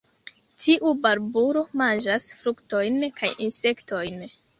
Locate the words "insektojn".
3.49-4.19